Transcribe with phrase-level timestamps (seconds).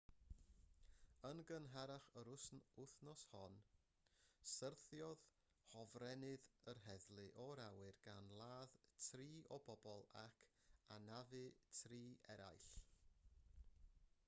[1.29, 2.27] yn gynharach yr
[2.77, 3.57] wythnos hon
[4.51, 5.25] syrthiodd
[5.73, 8.73] hofrennydd yr heddlu o'r awyr gan ladd
[9.09, 9.27] tri
[9.57, 10.43] o bobl ac
[10.97, 11.43] anafu
[11.83, 12.01] tri
[12.37, 12.65] arall